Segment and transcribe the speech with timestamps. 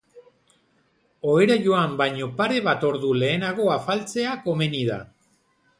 [1.33, 4.99] Ohera joan baino pare bat ordu lehenago afaltzea komeni da.